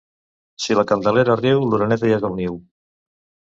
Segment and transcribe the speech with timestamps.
[0.63, 2.59] Si la Candelera riu, l'oreneta ja és al niu.